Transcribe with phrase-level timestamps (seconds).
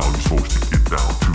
[0.00, 1.25] how you're supposed to get down.